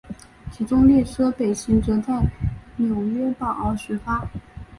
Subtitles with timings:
[0.51, 2.27] 其中列车北行则在
[2.75, 4.27] 纽伦堡始发。